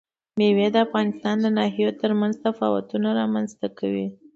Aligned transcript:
مېوې 0.37 0.67
د 0.71 0.75
افغانستان 0.85 1.35
د 1.41 1.47
ناحیو 1.57 1.97
ترمنځ 2.01 2.33
تفاوتونه 2.45 3.07
رامنځ 3.19 3.49
ته 3.59 3.67
کوي. 3.79 4.07